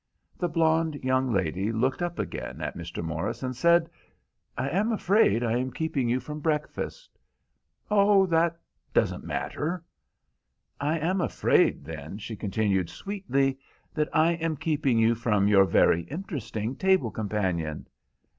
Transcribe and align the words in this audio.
The 0.39 0.49
blonde 0.49 0.95
young 1.03 1.31
lady 1.31 1.71
looked 1.71 2.01
up 2.01 2.17
again 2.17 2.59
at 2.59 2.75
Mr. 2.75 3.03
Morris, 3.03 3.43
and 3.43 3.55
said— 3.55 3.87
"I 4.57 4.67
am 4.67 4.91
afraid 4.91 5.43
I 5.43 5.59
am 5.59 5.71
keeping 5.71 6.09
you 6.09 6.19
from 6.19 6.39
breakfast." 6.39 7.19
"Oh, 7.91 8.25
that 8.25 8.59
doesn't 8.95 9.23
matter." 9.23 9.83
"I 10.79 10.97
am 10.97 11.21
afraid, 11.21 11.85
then," 11.85 12.17
she 12.17 12.35
continued 12.35 12.89
sweetly, 12.89 13.59
"that 13.93 14.09
I 14.11 14.31
am 14.31 14.57
keeping 14.57 14.97
you 14.97 15.13
from 15.13 15.47
your 15.47 15.65
very 15.65 16.01
interesting 16.05 16.75
table 16.77 17.11
companion." 17.11 17.85